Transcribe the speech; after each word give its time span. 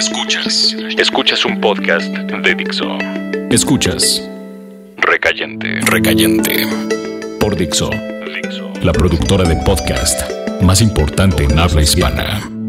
Escuchas. 0.00 0.74
Escuchas 0.96 1.44
un 1.44 1.60
podcast 1.60 2.08
de 2.10 2.54
Dixo. 2.54 2.96
Escuchas. 3.50 4.26
Recayente. 4.96 5.78
Recayente. 5.82 6.66
Por 7.38 7.54
Dixo. 7.54 7.90
Dixo. 7.90 8.72
La 8.82 8.92
productora 8.92 9.46
de 9.46 9.56
podcast 9.56 10.22
más 10.62 10.80
importante 10.80 11.44
en 11.44 11.58
habla 11.58 11.82
hispana. 11.82 12.59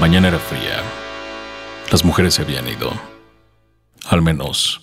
Mañana 0.00 0.28
era 0.28 0.38
fría. 0.38 0.82
Las 1.92 2.04
mujeres 2.04 2.34
se 2.34 2.42
habían 2.42 2.66
ido. 2.66 2.90
Al 4.08 4.22
menos 4.22 4.80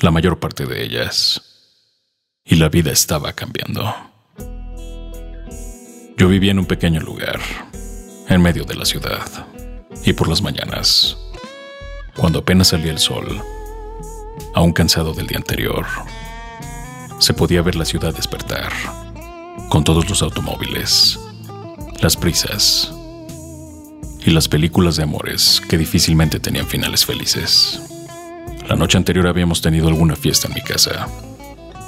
la 0.00 0.12
mayor 0.12 0.38
parte 0.38 0.66
de 0.66 0.84
ellas. 0.84 1.42
Y 2.44 2.54
la 2.56 2.68
vida 2.68 2.92
estaba 2.92 3.32
cambiando. 3.32 3.92
Yo 6.16 6.28
vivía 6.28 6.52
en 6.52 6.60
un 6.60 6.66
pequeño 6.66 7.00
lugar, 7.00 7.40
en 8.28 8.40
medio 8.40 8.64
de 8.64 8.76
la 8.76 8.84
ciudad. 8.84 9.46
Y 10.04 10.12
por 10.12 10.28
las 10.28 10.42
mañanas, 10.42 11.16
cuando 12.16 12.38
apenas 12.38 12.68
salía 12.68 12.92
el 12.92 12.98
sol, 12.98 13.42
aún 14.54 14.72
cansado 14.72 15.12
del 15.12 15.26
día 15.26 15.38
anterior, 15.38 15.86
se 17.18 17.34
podía 17.34 17.62
ver 17.62 17.74
la 17.74 17.84
ciudad 17.84 18.14
despertar, 18.14 18.72
con 19.68 19.82
todos 19.82 20.08
los 20.08 20.22
automóviles, 20.22 21.18
las 22.00 22.16
prisas, 22.16 22.92
y 24.24 24.30
las 24.30 24.48
películas 24.48 24.96
de 24.96 25.04
amores 25.04 25.62
que 25.68 25.78
difícilmente 25.78 26.40
tenían 26.40 26.66
finales 26.66 27.04
felices. 27.04 27.80
La 28.68 28.76
noche 28.76 28.98
anterior 28.98 29.26
habíamos 29.26 29.60
tenido 29.60 29.88
alguna 29.88 30.16
fiesta 30.16 30.48
en 30.48 30.54
mi 30.54 30.60
casa. 30.60 31.08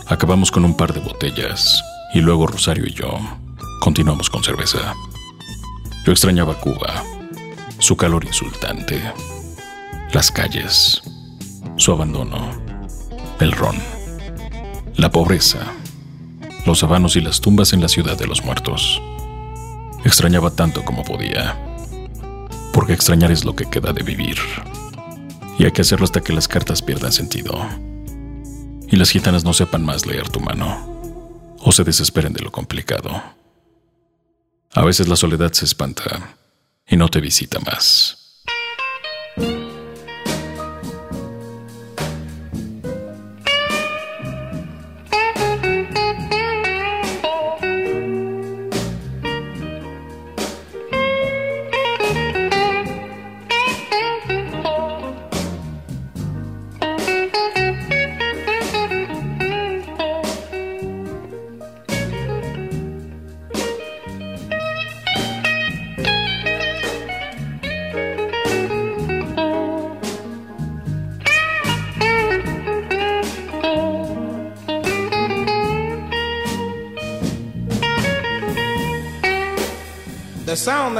Acabamos 0.06 0.50
con 0.50 0.64
un 0.64 0.76
par 0.76 0.92
de 0.92 1.00
botellas 1.00 1.82
y 2.14 2.20
luego 2.20 2.46
Rosario 2.46 2.86
y 2.86 2.92
yo 2.92 3.18
continuamos 3.80 4.30
con 4.30 4.42
cerveza. 4.42 4.94
Yo 6.04 6.12
extrañaba 6.12 6.58
Cuba, 6.58 7.04
su 7.78 7.96
calor 7.96 8.24
insultante, 8.24 9.00
las 10.12 10.30
calles, 10.30 11.02
su 11.76 11.92
abandono, 11.92 12.50
el 13.40 13.52
ron, 13.52 13.76
la 14.96 15.10
pobreza, 15.10 15.60
los 16.66 16.80
sabanos 16.80 17.16
y 17.16 17.20
las 17.20 17.40
tumbas 17.40 17.72
en 17.72 17.80
la 17.80 17.88
ciudad 17.88 18.16
de 18.16 18.26
los 18.26 18.44
muertos. 18.44 19.00
Extrañaba 20.04 20.50
tanto 20.50 20.84
como 20.84 21.04
podía 21.04 21.56
porque 22.72 22.92
extrañar 22.92 23.30
es 23.30 23.44
lo 23.44 23.54
que 23.54 23.68
queda 23.68 23.92
de 23.92 24.02
vivir. 24.02 24.38
Y 25.58 25.64
hay 25.64 25.72
que 25.72 25.82
hacerlo 25.82 26.04
hasta 26.04 26.22
que 26.22 26.32
las 26.32 26.48
cartas 26.48 26.82
pierdan 26.82 27.12
sentido. 27.12 27.54
Y 28.88 28.96
las 28.96 29.10
gitanas 29.10 29.44
no 29.44 29.52
sepan 29.52 29.84
más 29.84 30.06
leer 30.06 30.28
tu 30.28 30.40
mano, 30.40 31.56
o 31.60 31.72
se 31.72 31.84
desesperen 31.84 32.32
de 32.32 32.42
lo 32.42 32.50
complicado. 32.50 33.22
A 34.74 34.84
veces 34.84 35.08
la 35.08 35.16
soledad 35.16 35.52
se 35.52 35.64
espanta 35.66 36.36
y 36.86 36.96
no 36.96 37.08
te 37.08 37.20
visita 37.20 37.60
más. 37.60 38.21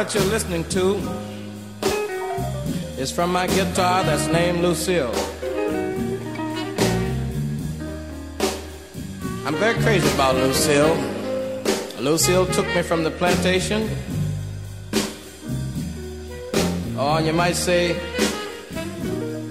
That 0.03 0.15
you're 0.17 0.33
listening 0.33 0.65
to 0.65 0.97
is 3.01 3.13
from 3.13 3.31
my 3.31 3.47
guitar 3.47 4.03
that's 4.03 4.27
named 4.27 4.61
Lucille. 4.61 5.15
I'm 9.47 9.55
very 9.55 9.81
crazy 9.81 10.13
about 10.15 10.35
Lucille. 10.35 10.97
Lucille 12.01 12.47
took 12.47 12.67
me 12.75 12.83
from 12.83 13.05
the 13.05 13.13
plantation. 13.13 13.89
Oh, 16.99 17.19
or 17.19 17.21
you 17.21 17.33
might 17.33 17.55
say, 17.55 17.95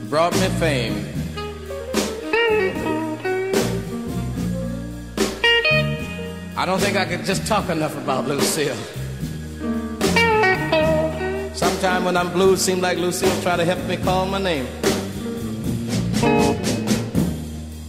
brought 0.09 0.33
me 0.33 0.49
fame. 0.59 0.97
I 6.57 6.65
don't 6.65 6.81
think 6.81 6.97
I 6.97 7.05
could 7.05 7.23
just 7.23 7.47
talk 7.47 7.69
enough 7.69 7.95
about 7.95 8.27
Lucille. 8.27 8.75
Sometime 11.81 12.05
when 12.05 12.15
I'm 12.15 12.31
blue, 12.31 12.53
it 12.53 12.57
seems 12.57 12.79
like 12.79 12.99
Lucille 12.99 13.41
try 13.41 13.57
to 13.57 13.65
help 13.65 13.83
me 13.87 13.97
call 13.97 14.27
my 14.27 14.37
name. 14.37 14.67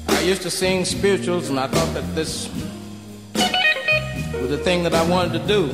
I 0.09 0.21
used 0.23 0.41
to 0.45 0.51
sing 0.51 0.87
spirituals, 0.87 1.51
and 1.51 1.61
I 1.61 1.67
thought 1.67 1.93
that 1.93 2.15
this 2.15 2.49
was 4.41 4.49
the 4.49 4.57
thing 4.57 4.83
that 4.85 4.95
I 4.95 5.07
wanted 5.07 5.41
to 5.41 5.47
do. 5.47 5.67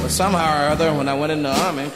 But 0.00 0.10
somehow 0.10 0.66
or 0.66 0.68
other, 0.68 0.94
when 0.94 1.08
I 1.08 1.14
went 1.14 1.32
in 1.32 1.42
the 1.42 1.50
army, 1.50 1.90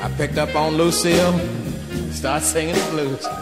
I 0.00 0.08
picked 0.16 0.38
up 0.38 0.54
on 0.54 0.76
Lucille, 0.76 1.36
started 2.12 2.46
singing 2.46 2.76
the 2.76 2.90
blues. 2.92 3.41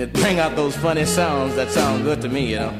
and 0.00 0.08
it 0.08 0.20
bring 0.22 0.38
out 0.38 0.56
those 0.56 0.74
funny 0.76 1.04
sounds 1.04 1.54
that 1.56 1.70
sound 1.70 2.04
good 2.04 2.22
to 2.22 2.28
me, 2.28 2.52
you 2.52 2.56
know. 2.56 2.72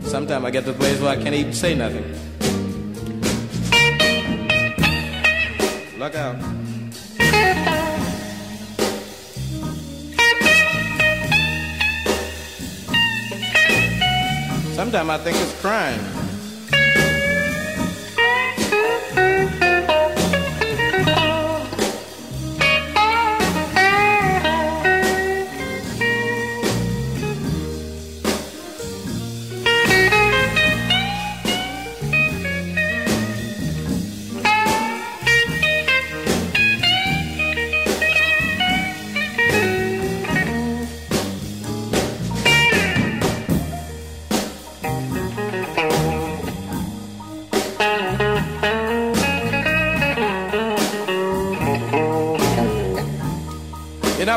Sometimes 0.00 0.44
I 0.44 0.50
get 0.50 0.64
to 0.64 0.70
a 0.70 0.74
place 0.74 0.98
where 1.00 1.10
I 1.10 1.16
can't 1.16 1.34
even 1.34 1.52
say 1.52 1.74
nothing. 1.74 2.04
Look 5.98 6.14
out. 6.14 6.36
Sometimes 14.74 15.10
I 15.10 15.18
think 15.18 15.36
it's 15.36 15.60
crime. 15.60 16.15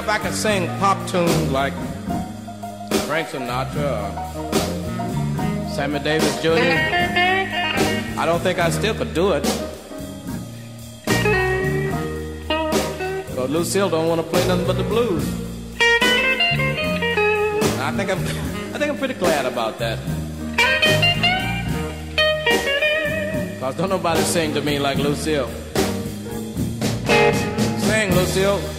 I 0.10 0.18
could 0.18 0.34
sing 0.34 0.68
pop 0.80 0.98
tunes 1.08 1.52
like 1.52 1.72
Frank 3.06 3.28
Sinatra 3.28 3.90
or 3.94 5.70
Sammy 5.70 6.00
Davis 6.00 6.42
Jr., 6.42 6.50
I 8.18 8.24
don't 8.26 8.40
think 8.40 8.58
I 8.58 8.72
still 8.72 8.96
could 8.96 9.14
do 9.14 9.34
it. 9.34 9.44
Because 13.28 13.50
Lucille 13.52 13.88
don't 13.88 14.08
want 14.08 14.20
to 14.20 14.28
play 14.28 14.48
nothing 14.48 14.66
but 14.66 14.78
the 14.78 14.84
blues. 14.84 15.24
I 17.80 17.94
think 17.96 18.10
I'm, 18.10 18.18
I 18.74 18.80
think 18.80 18.90
I'm 18.92 18.98
pretty 18.98 19.14
glad 19.14 19.46
about 19.46 19.78
that. 19.78 20.00
Cause 23.60 23.76
don't 23.76 23.90
nobody 23.90 24.22
sing 24.22 24.56
to 24.56 24.62
me 24.62 24.80
like 24.80 24.98
Lucille. 24.98 25.52
Sing, 27.06 28.16
Lucille. 28.16 28.79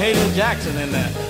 Mahalia 0.00 0.34
Jackson 0.34 0.78
in 0.78 0.92
there. 0.92 1.29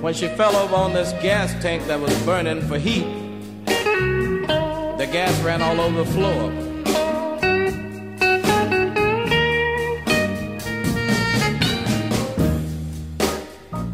when 0.00 0.14
she 0.14 0.28
fell 0.28 0.54
over 0.54 0.76
on 0.76 0.92
this 0.92 1.12
gas 1.22 1.52
tank 1.60 1.84
that 1.86 1.98
was 1.98 2.16
burning 2.24 2.62
for 2.62 2.78
heat, 2.78 3.04
the 3.66 5.08
gas 5.10 5.38
ran 5.42 5.60
all 5.60 5.80
over 5.80 6.04
the 6.04 6.10
floor. 6.12 6.50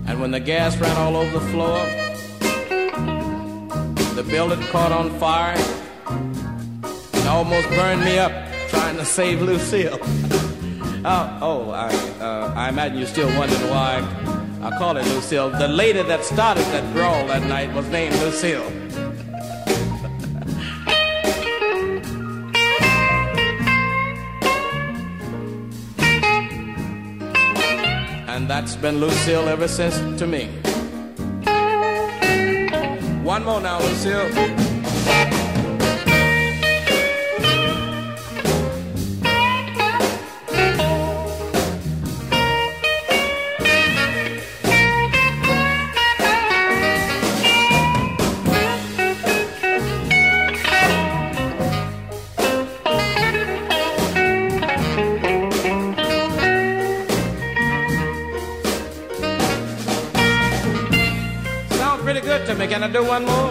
And 0.06 0.20
when 0.20 0.30
the 0.30 0.40
gas 0.40 0.76
ran 0.76 0.96
all 0.98 1.16
over 1.16 1.38
the 1.38 1.46
floor, 1.46 1.78
the 4.14 4.22
building 4.28 4.60
caught 4.68 4.92
on 4.92 5.10
fire 5.18 5.56
and 6.06 7.28
almost 7.28 7.68
burned 7.70 8.04
me 8.04 8.18
up 8.18 8.32
trying 8.68 8.96
to 8.98 9.04
save 9.06 9.40
Lucille. 9.40 9.98
oh, 11.04 11.38
oh 11.40 11.70
I, 11.70 11.88
uh, 12.20 12.52
I 12.54 12.68
imagine 12.68 12.98
you're 12.98 13.06
still 13.06 13.38
wondering 13.38 13.70
why 13.70 14.33
I 14.64 14.70
call 14.78 14.96
it 14.96 15.06
Lucille. 15.08 15.50
The 15.50 15.68
lady 15.68 16.00
that 16.00 16.24
started 16.24 16.64
that 16.72 16.90
brawl 16.94 17.26
that 17.26 17.42
night 17.46 17.70
was 17.74 17.86
named 17.88 18.14
Lucille. 18.14 18.62
and 28.26 28.48
that's 28.48 28.74
been 28.76 29.00
Lucille 29.00 29.50
ever 29.50 29.68
since 29.68 29.98
to 30.18 30.26
me. 30.26 30.46
One 33.22 33.44
more 33.44 33.60
now, 33.60 33.80
Lucille. 33.80 34.30
Do 62.94 63.02
one 63.02 63.24
more? 63.24 63.43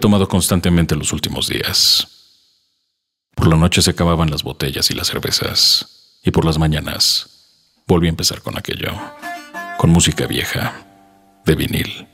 Tomado 0.00 0.28
constantemente 0.28 0.96
los 0.96 1.12
últimos 1.12 1.48
días. 1.48 2.08
Por 3.34 3.46
la 3.46 3.56
noche 3.56 3.82
se 3.82 3.92
acababan 3.92 4.30
las 4.30 4.42
botellas 4.42 4.90
y 4.90 4.94
las 4.94 5.06
cervezas, 5.06 6.18
y 6.22 6.30
por 6.30 6.44
las 6.44 6.58
mañanas 6.58 7.82
volví 7.86 8.06
a 8.06 8.10
empezar 8.10 8.42
con 8.42 8.58
aquello, 8.58 8.92
con 9.78 9.90
música 9.90 10.26
vieja, 10.26 10.86
de 11.44 11.54
vinil, 11.54 12.06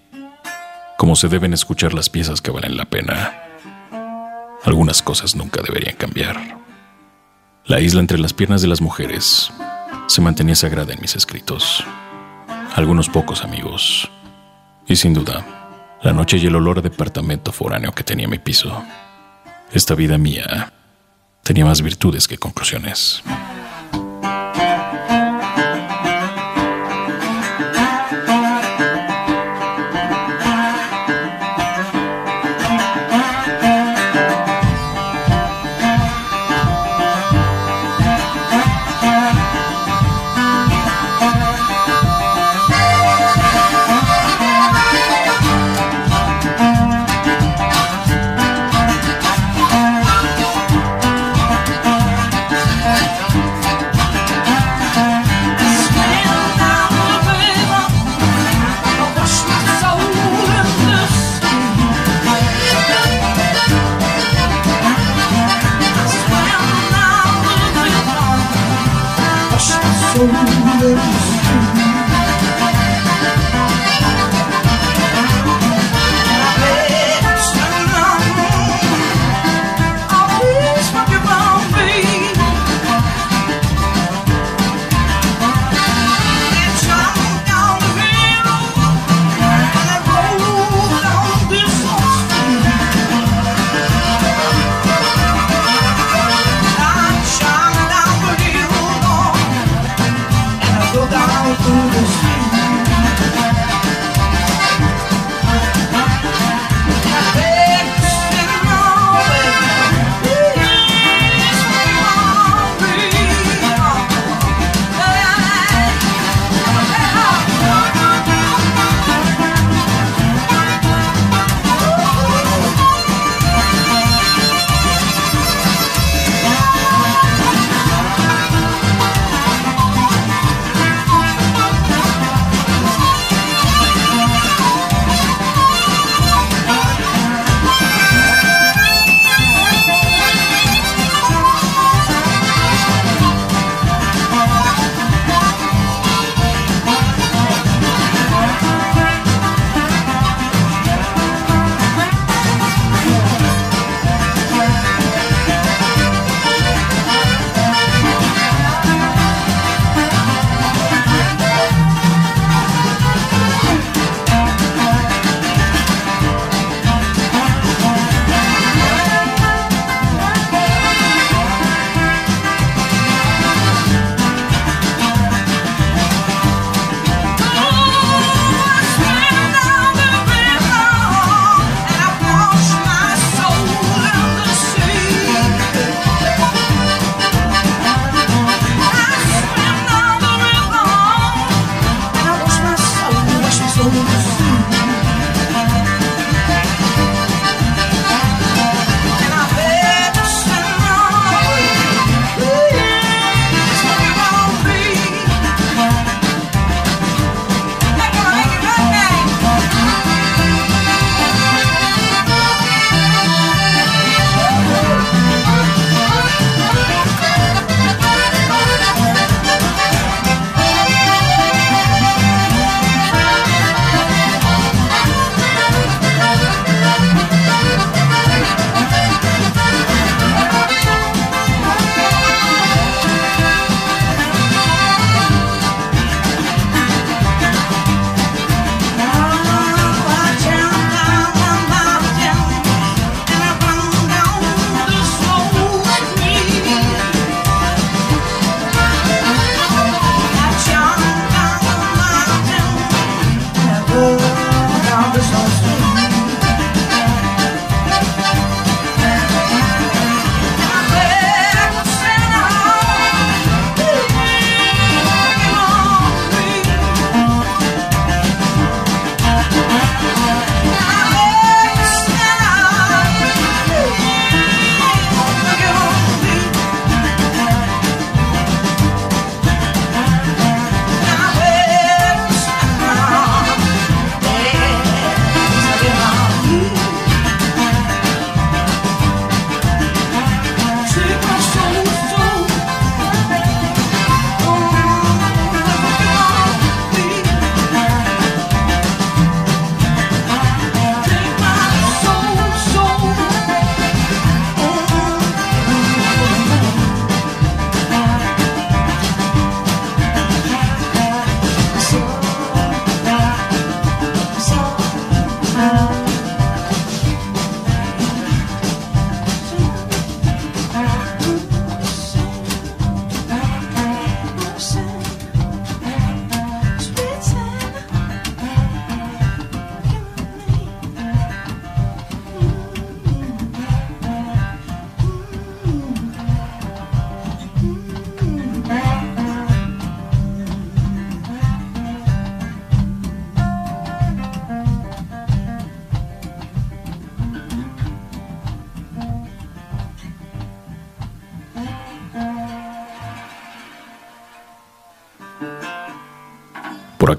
como 0.98 1.16
se 1.16 1.28
deben 1.28 1.52
escuchar 1.52 1.94
las 1.94 2.08
piezas 2.10 2.40
que 2.40 2.50
valen 2.50 2.76
la 2.76 2.84
pena. 2.86 3.42
Algunas 4.64 5.02
cosas 5.02 5.34
nunca 5.34 5.62
deberían 5.62 5.96
cambiar. 5.96 6.58
La 7.64 7.80
isla 7.80 8.00
entre 8.00 8.18
las 8.18 8.32
piernas 8.32 8.62
de 8.62 8.68
las 8.68 8.80
mujeres 8.80 9.50
se 10.06 10.20
mantenía 10.20 10.54
sagrada 10.54 10.92
en 10.92 11.00
mis 11.00 11.16
escritos. 11.16 11.84
Algunos 12.74 13.08
pocos 13.08 13.42
amigos. 13.42 14.10
Y 14.86 14.96
sin 14.96 15.14
duda, 15.14 15.65
la 16.02 16.12
noche 16.12 16.36
y 16.38 16.46
el 16.46 16.54
olor 16.56 16.78
a 16.78 16.82
departamento 16.82 17.52
foráneo 17.52 17.92
que 17.92 18.04
tenía 18.04 18.28
mi 18.28 18.38
piso. 18.38 18.82
Esta 19.72 19.94
vida 19.94 20.18
mía 20.18 20.72
tenía 21.42 21.64
más 21.64 21.82
virtudes 21.82 22.28
que 22.28 22.38
conclusiones. 22.38 23.22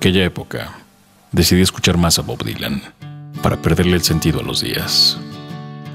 Aquella 0.07 0.23
época, 0.23 0.71
decidí 1.33 1.61
escuchar 1.61 1.97
más 1.97 2.17
a 2.17 2.21
Bob 2.21 2.41
Dylan 2.41 2.81
para 3.43 3.61
perderle 3.61 3.97
el 3.97 4.03
sentido 4.03 4.39
a 4.39 4.43
los 4.43 4.61
días, 4.61 5.17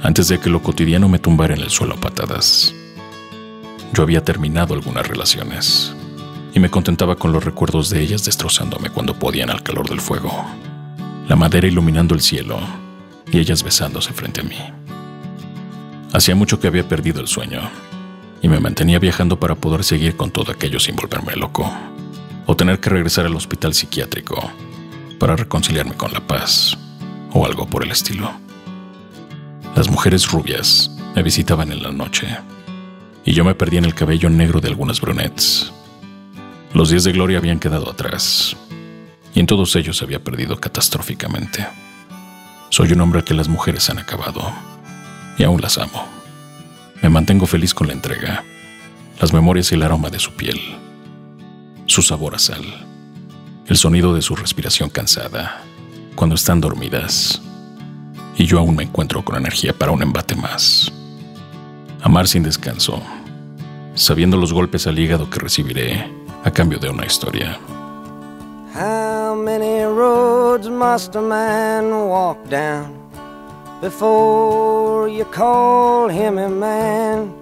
antes 0.03 0.29
de 0.29 0.39
que 0.39 0.51
lo 0.51 0.63
cotidiano 0.63 1.09
me 1.09 1.19
tumbara 1.19 1.55
en 1.55 1.63
el 1.63 1.71
suelo 1.71 1.95
a 1.95 1.97
patadas. 1.97 2.75
Yo 3.95 4.03
había 4.03 4.23
terminado 4.23 4.75
algunas 4.75 5.09
relaciones, 5.09 5.95
y 6.53 6.61
me 6.61 6.69
contentaba 6.69 7.17
con 7.17 7.33
los 7.33 7.43
recuerdos 7.43 7.89
de 7.89 8.03
ellas 8.03 8.23
destrozándome 8.27 8.91
cuando 8.91 9.19
podían 9.19 9.49
al 9.49 9.63
calor 9.63 9.89
del 9.89 10.03
fuego, 10.03 10.45
la 11.27 11.37
madera 11.37 11.67
iluminando 11.67 12.15
el 12.15 12.21
cielo 12.21 12.61
y 13.31 13.39
ellas 13.39 13.63
besándose 13.63 14.13
frente 14.13 14.43
a 14.43 14.45
mí. 14.45 14.59
Hacía 16.13 16.35
mucho 16.35 16.61
que 16.61 16.67
había 16.67 16.87
perdido 16.87 17.23
el 17.23 17.29
sueño 17.29 17.63
y 18.43 18.49
me 18.49 18.61
mantenía 18.61 18.99
viajando 18.99 19.41
para 19.41 19.55
poder 19.55 19.85
seguir 19.85 20.19
con 20.19 20.31
todo 20.31 20.53
aquello 20.53 20.79
sin 20.81 20.97
volverme 20.97 21.35
loco 21.35 21.73
o 22.47 22.57
tener 22.57 22.81
que 22.81 22.91
regresar 22.91 23.27
al 23.27 23.37
hospital 23.37 23.75
psiquiátrico 23.75 24.51
para 25.19 25.37
reconciliarme 25.37 25.95
con 25.95 26.13
la 26.13 26.27
paz 26.27 26.77
o 27.33 27.47
algo 27.47 27.67
por 27.67 27.85
el 27.85 27.91
estilo. 27.91 28.31
Las 29.75 29.91
mujeres 29.91 30.31
rubias 30.31 30.91
me 31.15 31.23
visitaban 31.23 31.73
en 31.73 31.83
la 31.83 31.93
noche 31.93 32.29
y 33.25 33.33
yo 33.33 33.45
me 33.45 33.55
perdí 33.55 33.77
en 33.79 33.85
el 33.85 33.95
cabello 33.95 34.29
negro 34.29 34.61
de 34.61 34.69
algunas 34.69 35.01
brunettes. 35.01 35.73
Los 36.75 36.91
días 36.91 37.05
de 37.05 37.13
gloria 37.13 37.39
habían 37.39 37.59
quedado 37.59 37.91
atrás 37.91 38.57
y 39.35 39.41
en 39.41 39.47
todos 39.47 39.77
ellos 39.77 40.03
había 40.03 40.23
perdido 40.23 40.59
catastróficamente. 40.59 41.67
Soy 42.71 42.93
un 42.93 43.01
hombre 43.01 43.21
al 43.21 43.25
que 43.25 43.35
las 43.35 43.49
mujeres 43.49 43.89
han 43.91 43.99
acabado 43.99 44.53
y 45.39 45.45
aún 45.45 45.61
las 45.61 45.79
amo. 45.79 46.07
Me 47.03 47.09
mantengo 47.09 47.47
feliz 47.47 47.75
con 47.75 47.89
la 47.89 47.93
entrega, 47.93 48.45
las 49.21 49.33
memorias 49.33 49.73
y 49.73 49.75
el 49.75 49.83
aroma 49.83 50.09
de 50.11 50.19
su 50.19 50.33
piel, 50.33 50.61
su 51.87 52.03
sabor 52.03 52.35
a 52.35 52.39
sal, 52.39 52.65
el 53.67 53.77
sonido 53.77 54.15
de 54.15 54.23
su 54.23 54.35
respiración 54.35 54.91
cansada 54.91 55.63
cuando 56.15 56.35
están 56.35 56.61
dormidas 56.61 57.41
y 58.37 58.47
yo 58.47 58.59
aún 58.59 58.77
me 58.77 58.85
encuentro 58.85 59.25
con 59.25 59.37
energía 59.37 59.73
para 59.73 59.93
un 59.93 60.03
embate 60.03 60.35
más. 60.35 60.91
Amar 62.03 62.27
sin 62.27 62.43
descanso, 62.43 63.01
sabiendo 63.95 64.37
los 64.37 64.53
golpes 64.53 64.87
al 64.87 64.99
hígado 64.99 65.31
que 65.31 65.39
recibiré 65.39 66.11
a 66.45 66.51
cambio 66.51 66.79
de 66.79 66.89
una 66.89 67.07
historia. 67.07 67.59
How 68.75 69.35
many 69.37 69.85
roads 69.85 70.69
must 70.69 71.15
a 71.15 71.21
man 71.21 71.93
walk 71.93 72.39
down 72.49 73.11
before 73.81 75.09
you 75.09 75.25
call 75.27 76.09
him 76.09 76.39
a 76.39 76.49
man? 76.49 77.42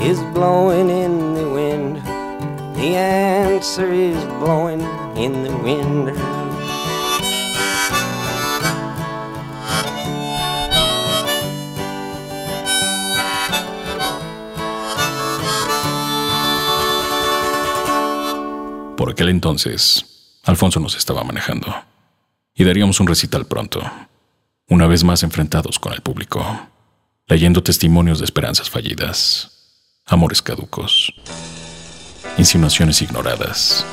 is 0.00 0.20
blowing 0.34 0.90
in 0.90 1.34
the 1.34 1.48
wind. 1.48 1.96
The 2.76 2.96
answer 2.96 3.90
is 3.92 4.16
blowing 4.38 4.80
in 5.16 5.42
the 5.44 5.54
wind. 5.64 6.12
Por 18.96 19.10
aquel 19.10 19.28
entonces, 19.28 20.40
Alfonso 20.44 20.80
nos 20.80 20.96
estaba 20.96 21.22
manejando 21.22 21.74
y 22.54 22.64
daríamos 22.64 23.00
un 23.00 23.06
recital 23.06 23.46
pronto, 23.46 23.82
una 24.68 24.86
vez 24.86 25.04
más 25.04 25.22
enfrentados 25.22 25.78
con 25.78 25.92
el 25.92 26.00
público, 26.00 26.68
leyendo 27.26 27.62
testimonios 27.62 28.18
de 28.18 28.24
esperanzas 28.24 28.70
fallidas, 28.70 29.55
amores 30.08 30.40
caducos, 30.40 31.12
insinuaciones 32.38 33.02
ignoradas 33.02 33.84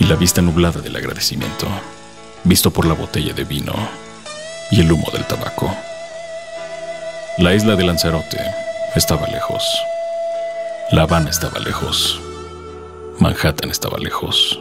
y 0.00 0.04
la 0.04 0.16
vista 0.16 0.42
nublada 0.42 0.80
del 0.80 0.96
agradecimiento, 0.96 1.68
visto 2.42 2.72
por 2.72 2.84
la 2.84 2.94
botella 2.94 3.32
de 3.32 3.44
vino 3.44 3.72
y 4.72 4.80
el 4.80 4.90
humo 4.90 5.06
del 5.12 5.24
tabaco. 5.24 5.72
La 7.38 7.54
isla 7.54 7.76
de 7.76 7.84
Lanzarote 7.84 8.40
estaba 8.96 9.28
lejos. 9.28 9.62
La 10.90 11.02
Habana 11.02 11.30
estaba 11.30 11.60
lejos. 11.60 12.20
Manhattan 13.20 13.70
estaba 13.70 13.98
lejos. 13.98 14.60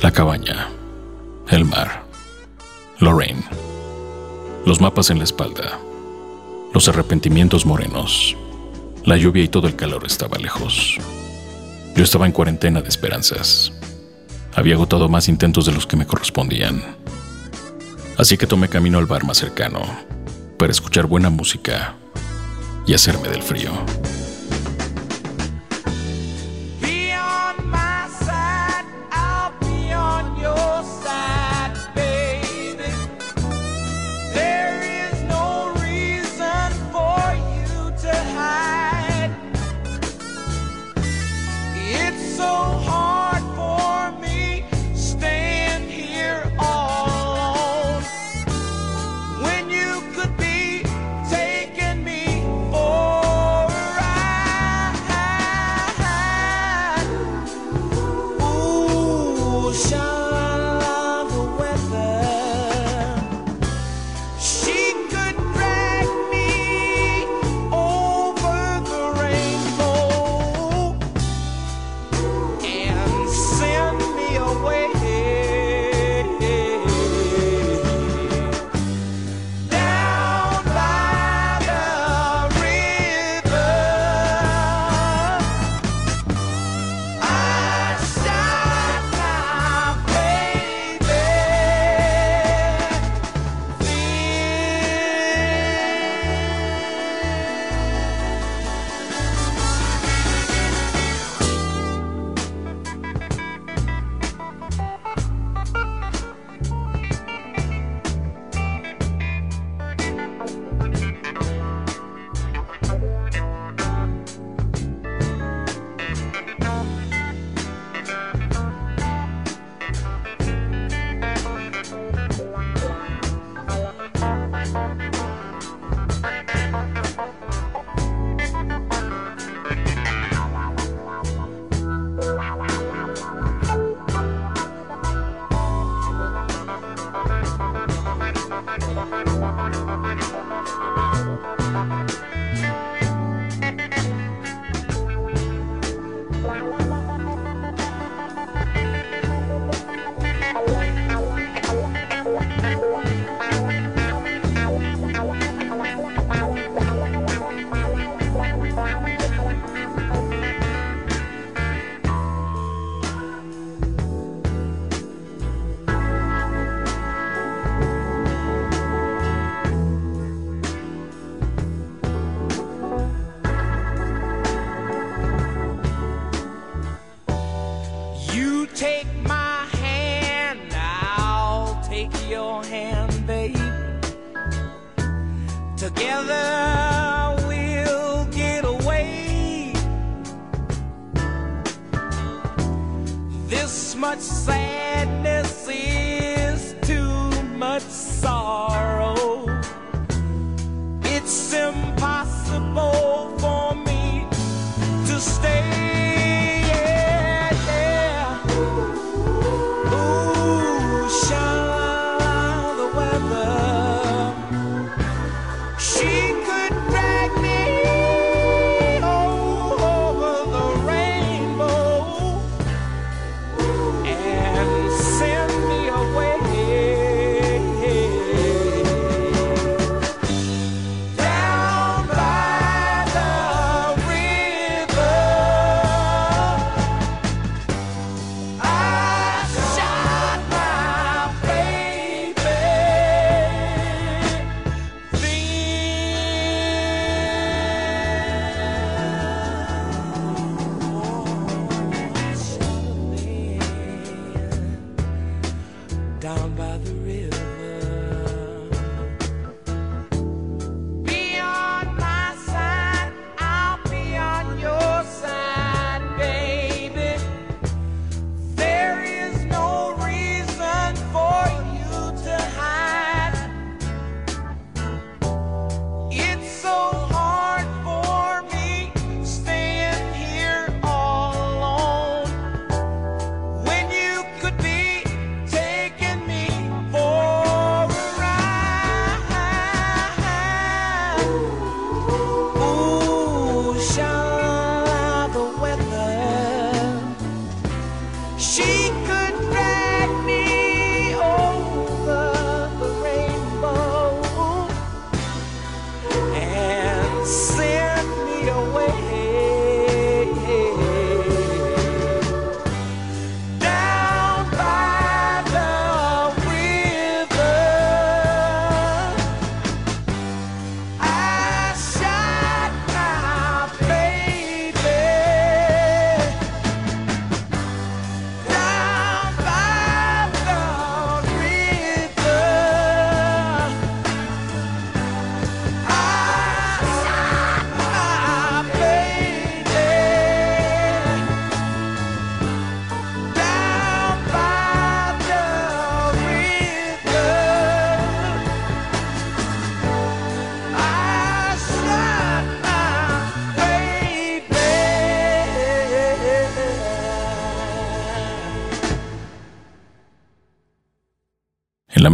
La 0.00 0.12
cabaña, 0.12 0.68
el 1.48 1.64
mar, 1.64 2.04
Lorraine, 3.00 3.44
los 4.64 4.80
mapas 4.80 5.10
en 5.10 5.18
la 5.18 5.24
espalda, 5.24 5.80
los 6.72 6.86
arrepentimientos 6.88 7.66
morenos, 7.66 8.36
la 9.06 9.16
lluvia 9.16 9.44
y 9.44 9.48
todo 9.48 9.68
el 9.68 9.76
calor 9.76 10.04
estaba 10.04 10.36
lejos. 10.36 10.98
Yo 11.94 12.02
estaba 12.02 12.26
en 12.26 12.32
cuarentena 12.32 12.82
de 12.82 12.88
esperanzas. 12.88 13.72
Había 14.54 14.74
agotado 14.74 15.08
más 15.08 15.28
intentos 15.28 15.64
de 15.64 15.72
los 15.72 15.86
que 15.86 15.96
me 15.96 16.06
correspondían. 16.06 16.82
Así 18.18 18.36
que 18.36 18.48
tomé 18.48 18.68
camino 18.68 18.98
al 18.98 19.06
bar 19.06 19.24
más 19.24 19.38
cercano 19.38 19.80
para 20.58 20.72
escuchar 20.72 21.06
buena 21.06 21.30
música 21.30 21.94
y 22.86 22.94
hacerme 22.94 23.28
del 23.28 23.42
frío. 23.42 23.70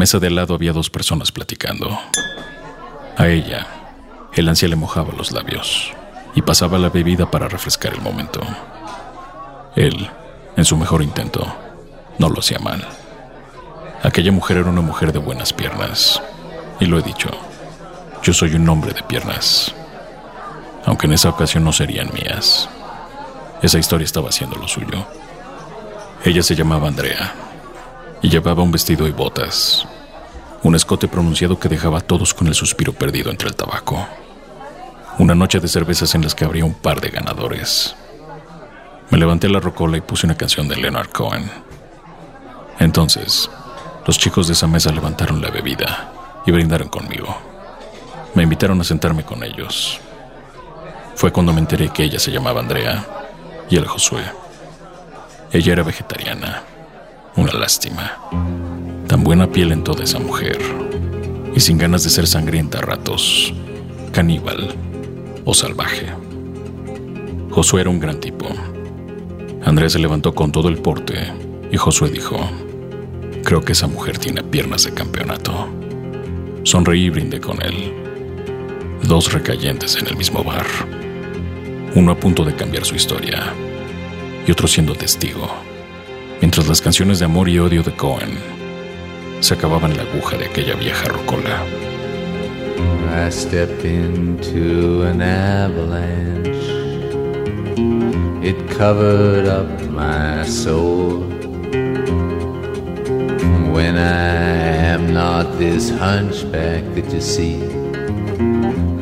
Mesa 0.03 0.19
de 0.19 0.27
al 0.27 0.35
lado 0.35 0.57
había 0.57 0.73
dos 0.73 0.91
personas 0.91 1.31
platicando. 1.31 1.97
A 3.17 3.29
ella, 3.29 3.69
el 4.35 4.49
anciano 4.49 4.75
le 4.75 4.81
mojaba 4.81 5.15
los 5.17 5.31
labios 5.31 5.93
y 6.35 6.43
pasaba 6.43 6.77
la 6.77 6.89
bebida 6.89 7.31
para 7.31 7.47
refrescar 7.47 7.95
el 7.95 8.01
momento. 8.01 8.41
Él, 9.77 10.11
en 10.57 10.65
su 10.65 10.77
mejor 10.77 11.05
intento, 11.05 11.47
no 12.19 12.29
lo 12.29 12.41
hacía 12.41 12.59
mal. 12.59 12.85
Aquella 14.03 14.33
mujer 14.33 14.57
era 14.57 14.71
una 14.71 14.81
mujer 14.81 15.13
de 15.13 15.21
buenas 15.21 15.53
piernas. 15.53 16.21
Y 16.81 16.87
lo 16.87 16.99
he 16.99 17.03
dicho, 17.03 17.31
yo 18.25 18.33
soy 18.33 18.57
un 18.57 18.69
hombre 18.69 18.93
de 18.95 19.05
piernas. 19.05 19.73
Aunque 20.85 21.07
en 21.07 21.13
esa 21.13 21.29
ocasión 21.29 21.63
no 21.63 21.73
serían 21.73 22.11
mías. 22.13 22.69
Esa 23.63 23.79
historia 23.79 24.05
estaba 24.05 24.31
haciendo 24.31 24.57
lo 24.57 24.67
suyo. 24.67 25.07
Ella 26.25 26.43
se 26.43 26.57
llamaba 26.57 26.89
Andrea 26.89 27.52
y 28.23 28.29
llevaba 28.29 28.63
un 28.63 28.71
vestido 28.71 29.07
y 29.09 29.11
botas. 29.11 29.87
Un 30.63 30.77
escote 30.77 31.09
pronunciado 31.09 31.59
que 31.59 31.69
dejaba 31.69 31.99
a 31.99 32.03
todos 32.03 32.33
con 32.33 32.47
el 32.47 32.55
suspiro 32.55 32.93
perdido 32.93 33.31
entre 33.31 33.49
el 33.49 33.57
tabaco. 33.57 34.07
Una 35.19 35.35
noche 35.35 35.59
de 35.59 35.69
cervezas 35.69 36.15
en 36.15 36.23
las 36.23 36.35
que 36.35 36.45
habría 36.45 36.65
un 36.65 36.75
par 36.75 37.01
de 37.01 37.11
ganadores. 37.11 37.97
Me 39.11 39.19
levanté 39.19 39.49
la 39.49 39.61
rocola 39.61 39.97
y 39.97 40.01
puse 40.01 40.27
una 40.27 40.37
canción 40.37 40.69
de 40.69 40.77
Leonard 40.77 41.11
Cohen. 41.11 41.51
Entonces, 42.79 43.51
los 44.07 44.19
chicos 44.19 44.47
de 44.47 44.55
esa 44.55 44.69
mesa 44.69 44.93
levantaron 44.93 45.43
la 45.43 45.51
bebida 45.51 46.13
y 46.47 46.53
brindaron 46.53 46.89
conmigo. 46.89 47.37
Me 48.35 48.45
invitaron 48.45 48.81
a 48.81 48.85
sentarme 48.85 49.25
con 49.25 49.43
ellos. 49.43 50.01
Fue 51.17 51.33
cuando 51.33 51.53
me 51.53 51.61
enteré 51.61 51.91
que 51.91 52.05
ella 52.05 52.19
se 52.19 52.31
llamaba 52.31 52.61
Andrea 52.61 53.05
y 53.69 53.77
él 53.77 53.87
Josué. 53.87 54.23
Ella 55.53 55.73
era 55.73 55.83
vegetariana. 55.83 56.63
Una 57.35 57.53
lástima. 57.55 58.19
Tan 59.07 59.25
buena 59.25 59.51
piel 59.51 59.73
en 59.73 59.83
toda 59.83 60.05
esa 60.05 60.19
mujer. 60.19 60.59
Y 61.55 61.61
sin 61.61 61.79
ganas 61.79 62.05
de 62.05 62.11
ser 62.11 62.27
sangrienta 62.27 62.79
a 62.79 62.83
ratos. 62.83 63.55
Caníbal 64.13 64.75
o 65.47 65.55
salvaje. 65.55 66.09
Josué 67.51 67.81
era 67.81 67.91
un 67.91 68.01
gran 68.01 68.21
tipo. 68.21 68.49
Andrea 69.65 69.89
se 69.89 69.99
levantó 69.99 70.35
con 70.35 70.53
todo 70.53 70.69
el 70.69 70.79
porte 70.79 71.15
y 71.71 71.77
Josué 71.79 72.11
dijo, 72.11 72.39
creo 73.45 73.63
que 73.63 73.73
esa 73.73 73.87
mujer 73.87 74.19
tiene 74.19 74.43
piernas 74.43 74.85
de 74.85 74.93
campeonato. 74.93 75.69
Sonreí 76.65 77.07
y 77.07 77.11
brindé 77.11 77.41
con 77.41 77.63
él. 77.63 77.95
Dos 79.05 79.33
recayentes 79.33 79.97
en 79.97 80.07
el 80.07 80.17
mismo 80.17 80.45
bar. 80.45 80.67
Uno 81.95 82.13
a 82.13 82.17
punto 82.21 82.45
de 82.45 82.55
cambiar 82.55 82.85
su 82.85 82.95
historia 82.95 83.55
y 84.47 84.51
otro 84.51 84.69
siendo 84.69 84.95
testigo. 84.95 85.72
Mientras 86.43 86.67
las 86.67 86.81
canciones 86.83 87.21
de 87.21 87.25
amor 87.25 87.49
y 87.49 87.61
odio 87.61 87.85
de 87.85 87.93
Cohen 87.93 88.37
se 89.39 89.55
acababan 89.55 89.97
la 89.97 90.03
aguja 90.03 90.37
de 90.37 90.47
aquella 90.47 90.75
vieja 90.75 91.05
rocola. 91.09 91.65
I 93.15 93.31
step 93.31 93.85
into 93.85 95.05
an 95.07 95.23
avalanche. 95.23 96.51
It 98.43 98.57
covered 98.77 99.47
up 99.47 99.69
my 99.89 100.45
soul. 100.45 101.21
When 103.73 103.97
I 103.97 104.95
am 104.95 105.15
not 105.15 105.59
this 105.59 105.91
hunchback 105.91 106.83
that 106.97 107.09
you 107.13 107.21
see, 107.21 107.63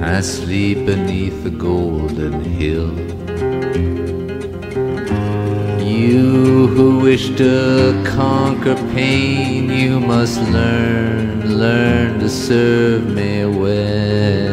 I 0.02 0.20
sleep 0.20 0.84
beneath 0.84 1.42
the 1.42 1.50
golden 1.50 2.44
hill. 2.44 3.19
You 6.00 6.66
who 6.68 7.00
wish 7.00 7.28
to 7.36 8.02
conquer 8.06 8.74
pain, 8.94 9.68
you 9.70 10.00
must 10.00 10.40
learn, 10.50 11.58
learn 11.58 12.18
to 12.20 12.28
serve 12.28 13.04
me 13.14 13.44
well. 13.44 14.49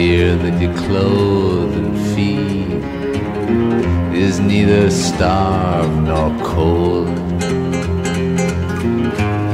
Here 0.00 0.34
that 0.34 0.56
you 0.62 0.72
clothe 0.86 1.74
and 1.74 1.94
feed 2.14 2.70
is 4.16 4.40
neither 4.40 4.90
starved 4.90 5.98
nor 6.08 6.30
cold. 6.42 7.08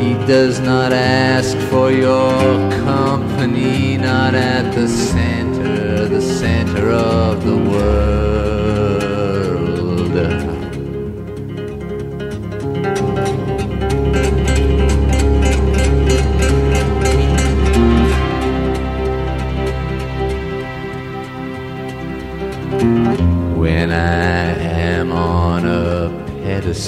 He 0.01 0.13
does 0.35 0.61
not 0.61 0.93
ask 0.93 1.57
for 1.71 1.91
your 1.91 2.71
company, 2.87 3.97
not 3.97 4.35
at 4.37 4.73
the 4.73 4.87
center, 4.87 6.07
the 6.07 6.23
center 6.23 6.93
of 6.93 7.45
the 7.45 7.57
world. 7.57 8.46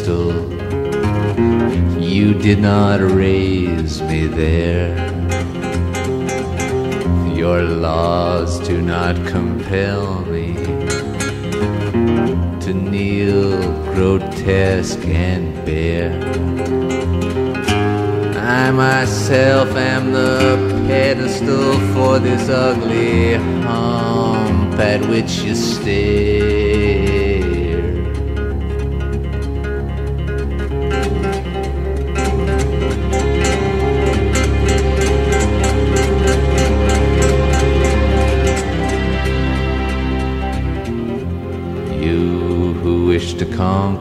Pedestal, 0.09 0.32
you 2.00 2.34
did 2.34 2.59
not 2.61 3.00
raise 3.00 4.00
me 4.02 4.26
there. 4.26 4.96
Your 7.34 7.62
laws 7.62 8.59
do 8.66 8.80
not 8.80 9.14
compel 9.26 10.22
me 10.24 10.54
to 12.61 12.74
kneel 12.74 13.61
grotesque 13.94 15.04
and 15.06 15.54
bare. 15.64 16.12
I 18.36 18.70
myself 18.70 19.68
am 19.76 20.12
the 20.12 20.56
pedestal 20.88 21.72
for 21.92 22.18
this 22.18 22.48
ugly 22.48 23.34
hump 23.34 24.78
at 24.78 25.00
which 25.09 25.40
you 25.40 25.54
stare. 25.54 26.57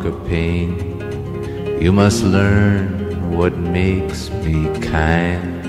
Conquer 0.08 0.30
pain, 0.30 1.82
you 1.82 1.91
must 1.91 2.24
learn 2.24 3.32
what 3.36 3.58
makes 3.58 4.30
me 4.30 4.66
kind. 4.80 5.64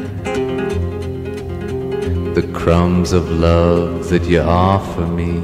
The 2.34 2.48
crumbs 2.52 3.12
of 3.12 3.30
love 3.30 4.08
that 4.10 4.24
you 4.24 4.40
offer 4.40 5.06
me, 5.06 5.40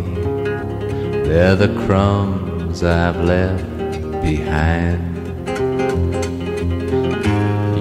they're 1.27 1.57
the 1.57 1.75
crumbs 1.87 2.83
I've 2.83 3.21
left 3.21 3.67
behind. 4.23 5.13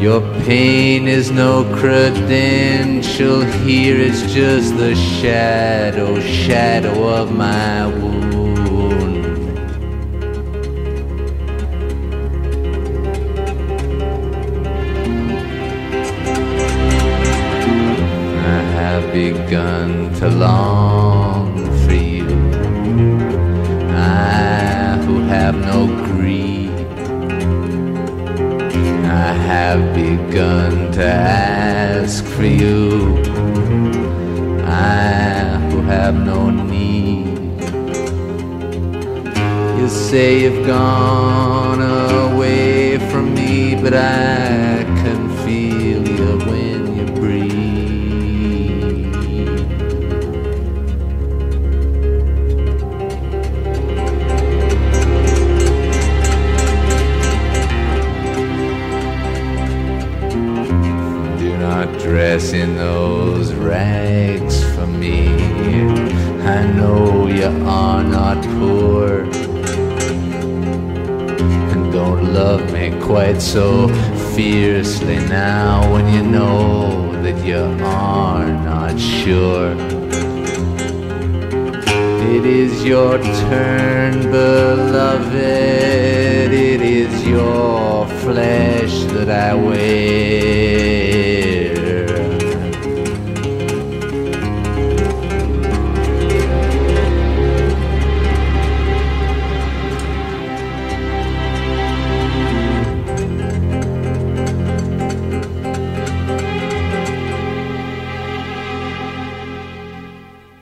Your 0.02 0.22
pain 0.44 1.08
is 1.08 1.32
no 1.32 1.64
credential 1.76 3.42
here, 3.42 3.98
it's 4.00 4.34
just 4.34 4.76
the 4.78 4.96
shadow, 4.96 6.20
shadow 6.20 7.08
of 7.08 7.32
my 7.32 7.88
wound. 7.88 8.23
To 20.24 20.30
long 20.30 21.54
for 21.84 21.94
you. 21.94 22.30
I 23.90 24.98
who 25.06 25.20
have 25.24 25.56
no 25.56 25.88
greed. 26.06 26.72
I 29.06 29.34
have 29.52 29.82
begun 29.94 30.94
to 30.94 31.04
ask 31.04 32.24
for 32.24 32.46
you. 32.46 33.18
I 34.66 35.60
who 35.70 35.82
have 35.82 36.16
no 36.16 36.50
need. 36.50 37.60
You 39.78 39.90
say 39.90 40.44
you've 40.44 40.66
gone 40.66 41.82
away 41.82 42.98
from 43.10 43.34
me, 43.36 43.76
but 43.76 43.94
I 43.94 44.83
not 61.86 62.00
dress 62.00 62.54
in 62.54 62.78
those 62.78 63.52
rags 63.54 64.64
for 64.74 64.88
me. 64.88 65.28
I 66.46 66.66
know 66.72 67.28
you 67.28 67.48
are 67.68 68.04
not 68.04 68.42
poor. 68.58 69.24
And 71.72 71.92
don't 71.92 72.34
love 72.34 72.72
me 72.72 72.98
quite 73.02 73.42
so 73.42 73.90
fiercely 74.34 75.18
now 75.28 75.92
when 75.92 76.08
you 76.14 76.24
know 76.24 77.12
that 77.22 77.44
you 77.46 77.64
are 77.84 78.46
not 78.46 78.98
sure. 78.98 79.76
It 82.36 82.46
is 82.46 82.86
your 82.86 83.18
turn, 83.18 84.22
beloved. 84.32 85.34
It 85.34 86.82
is 86.82 87.28
your 87.28 88.08
flesh 88.24 89.04
that 89.16 89.30
I 89.30 89.54
wear. 89.54 90.83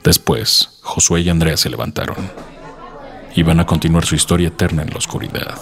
Después, 0.04 0.78
Josué 0.82 1.20
y 1.20 1.28
Andrea 1.28 1.56
se 1.56 1.70
levantaron. 1.70 2.30
Iban 3.36 3.60
a 3.60 3.66
continuar 3.66 4.04
su 4.04 4.16
historia 4.16 4.48
eterna 4.48 4.82
en 4.82 4.90
la 4.90 4.98
oscuridad. 4.98 5.58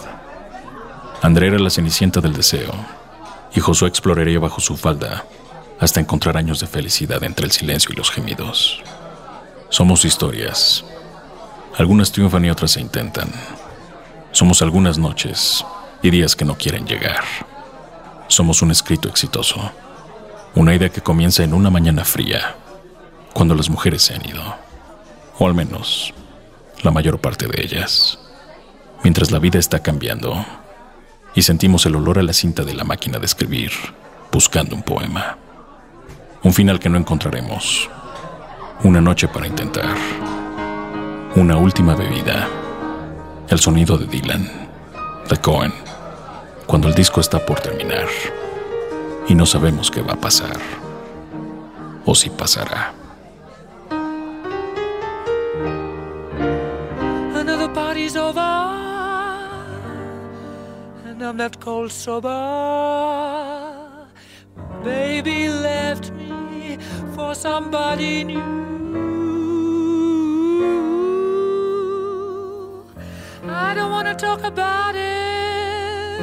Andrea 1.23 1.51
era 1.51 1.59
la 1.59 1.69
cenicienta 1.69 2.21
del 2.21 2.33
deseo, 2.33 2.73
y 3.55 3.61
Josué 3.61 3.89
exploraría 3.89 4.39
bajo 4.39 4.61
su 4.61 4.77
falda 4.77 5.25
hasta 5.79 6.01
encontrar 6.01 6.37
años 6.37 6.61
de 6.61 6.67
felicidad 6.67 7.23
entre 7.25 7.47
el 7.47 7.53
silencio 7.53 7.91
y 7.93 7.97
los 7.97 8.11
gemidos. 8.11 8.83
Somos 9.69 10.05
historias 10.05 10.85
Algunas 11.79 12.11
triunfan 12.13 12.45
y 12.45 12.51
otras 12.51 12.73
se 12.73 12.81
intentan. 12.81 13.31
Somos 14.33 14.61
algunas 14.61 14.99
noches 14.99 15.65
y 16.03 16.11
días 16.11 16.35
que 16.35 16.45
no 16.45 16.57
quieren 16.57 16.87
llegar. 16.87 17.25
Somos 18.29 18.61
un 18.63 18.71
escrito 18.71 19.09
exitoso. 19.09 19.73
Una 20.55 20.75
idea 20.75 20.89
que 20.89 21.01
comienza 21.01 21.45
en 21.45 21.55
una 21.55 21.71
mañana 21.71 22.05
fría, 22.05 22.57
cuando 23.33 23.55
las 23.55 23.71
mujeres 23.71 24.03
se 24.03 24.15
han 24.15 24.27
ido. 24.27 24.43
O 25.39 25.47
al 25.47 25.55
menos, 25.55 26.13
la 26.83 26.91
mayor 26.91 27.21
parte 27.21 27.47
de 27.47 27.63
ellas. 27.63 28.19
Mientras 29.03 29.31
la 29.31 29.39
vida 29.39 29.59
está 29.59 29.83
cambiando 29.83 30.45
y 31.35 31.43
sentimos 31.43 31.87
el 31.87 31.97
olor 31.97 32.19
a 32.19 32.23
la 32.23 32.33
cinta 32.33 32.65
de 32.65 32.75
la 32.75 32.85
máquina 32.85 33.19
de 33.19 33.27
escribir, 33.27 33.71
buscando 34.33 34.75
un 34.75 34.83
poema. 34.83 35.39
Un 36.43 36.53
final 36.53 36.79
que 36.79 36.89
no 36.89 36.99
encontraremos. 36.99 37.89
Una 38.83 39.01
noche 39.01 39.29
para 39.29 39.47
intentar. 39.47 39.97
Una 41.37 41.57
última 41.57 41.95
bebida. 41.95 42.49
El 43.49 43.59
sonido 43.59 43.99
de 43.99 44.07
Dylan, 44.07 44.51
de 45.29 45.37
Cohen, 45.39 45.73
cuando 46.67 46.89
el 46.89 46.95
disco 46.95 47.21
está 47.21 47.45
por 47.45 47.59
terminar 47.61 48.07
y 49.29 49.35
no 49.35 49.45
sabemos 49.45 49.91
qué 49.91 50.03
va 50.03 50.13
a 50.13 50.21
pasar 50.21 50.57
o 52.05 52.15
si 52.15 52.31
pasará. 52.31 53.00
And 61.23 61.41
I'm 61.41 61.51
cold 61.61 61.93
sober. 61.93 62.31
Baby 64.83 65.49
left 65.49 66.11
me 66.13 66.79
for 67.15 67.35
somebody 67.35 68.25
new. 68.25 68.41
I 73.45 73.75
don't 73.75 73.91
wanna 73.91 74.15
talk 74.15 74.43
about 74.43 74.95
it, 74.95 76.21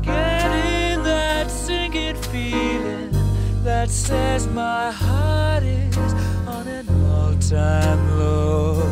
get 0.02 0.50
in 0.50 1.04
that 1.04 1.48
sinking 1.52 2.16
feeling 2.16 3.12
that 3.62 3.90
says 3.90 4.48
my 4.48 4.90
heart 4.90 5.62
is 5.62 5.96
on 6.48 6.66
an 6.66 6.88
all 7.12 7.36
time 7.38 8.18
low. 8.18 8.85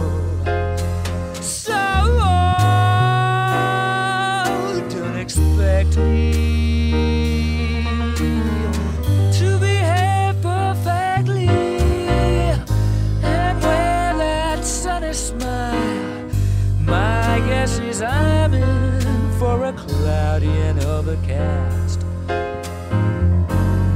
I'm 17.80 18.54
in 18.54 19.38
for 19.38 19.64
a 19.64 19.72
cloudy 19.72 20.48
and 20.48 20.78
overcast. 20.84 22.00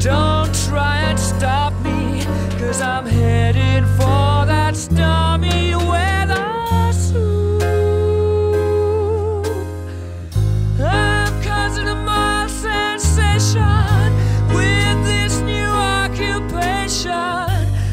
Don't 0.01 0.55
try 0.67 0.99
and 1.09 1.19
stop 1.19 1.73
me, 1.83 2.25
cause 2.59 2.81
I'm 2.81 3.07
heading 3.07 3.85
for 3.97 4.47
that 4.47 4.77
stormy 4.77 5.75
weather 5.75 6.93
soon. 6.93 7.63
I'm 10.81 11.43
causing 11.43 11.89
a 11.89 11.95
mild 11.95 12.51
sensation 12.51 13.63
with 14.55 15.05
this 15.05 15.41
new 15.41 15.71
occupation. 16.05 17.13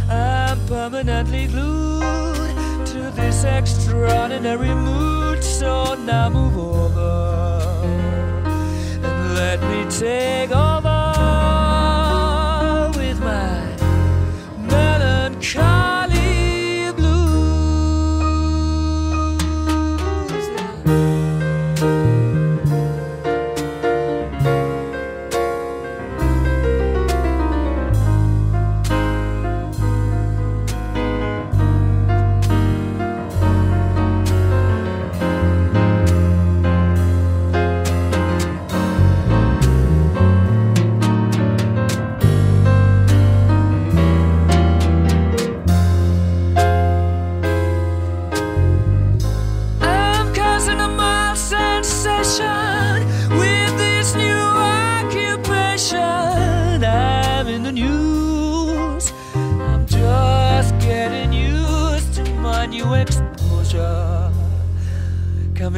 I'm 0.10 0.60
permanently 0.68 1.48
glued 1.48 2.86
to 2.88 3.12
this 3.16 3.44
extraordinary 3.44 4.74
mood, 4.74 5.15
now 5.66 6.30
move 6.30 6.58
over 6.58 7.82
and 9.04 9.36
let 9.36 9.60
me 9.62 9.90
take 9.90 10.52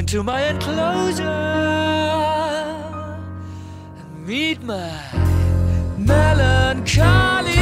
Coming 0.07 0.23
to 0.23 0.31
my 0.31 0.41
enclosure 0.47 1.23
and 3.99 4.25
meet 4.25 4.61
my 4.63 4.89
melancholy. 5.97 7.55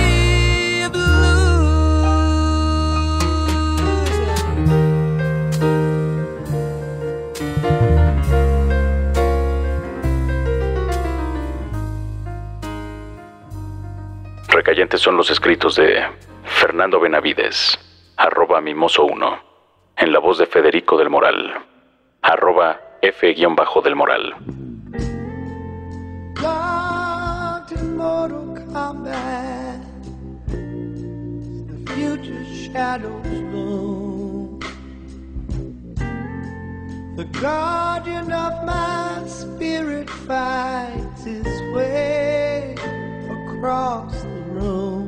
Recayentes 14.49 15.01
son 15.01 15.17
los 15.17 15.31
escritos 15.31 15.75
de 15.77 16.05
Fernando 16.43 16.99
Benavides, 16.99 17.79
arroba 18.17 18.61
mimoso1, 18.61 19.41
en 19.97 20.13
la 20.13 20.19
voz 20.19 20.37
de 20.37 20.45
Federico 20.45 20.97
del 20.97 21.09
Moral, 21.09 21.74
arroba 22.27 22.79
F-del 23.01 23.95
Moral. 23.95 24.33
Shadows 32.75 33.25
loom. 33.53 34.59
The 37.15 37.23
guardian 37.39 38.29
of 38.33 38.65
my 38.65 39.23
spirit 39.27 40.09
fights 40.09 41.23
his 41.23 41.47
way 41.73 42.75
across 43.37 44.21
the 44.23 44.41
room 44.57 45.07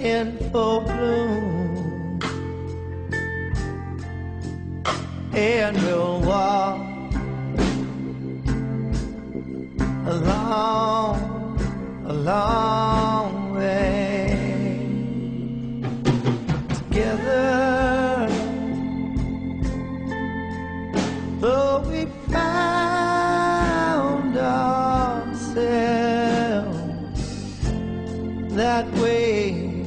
in 0.00 0.36
full 0.50 0.80
bloom. 0.80 2.20
And 5.32 5.76
we'll 5.82 6.20
walk 6.20 6.94
But 21.44 21.84
we 21.88 22.06
found 22.32 23.52
ourselves 24.38 25.60
that 28.54 28.90
way 28.94 29.84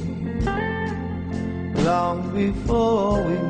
long 1.82 2.30
before 2.32 3.24
we 3.24 3.47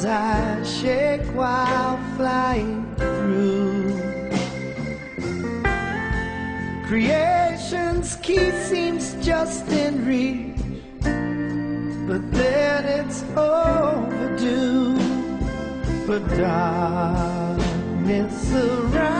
as 0.00 0.06
I 0.06 0.62
shake 0.62 1.26
while 1.34 1.98
flying 2.16 2.86
through. 2.96 3.92
Creation's 6.86 8.16
key 8.16 8.50
seems 8.50 9.14
just 9.24 9.68
in 9.68 10.06
reach, 10.06 10.56
but 12.08 12.22
then 12.32 12.84
it's 12.86 13.22
overdue. 13.36 14.98
But 16.06 16.26
darkness 16.34 17.68
surrounds. 18.48 19.19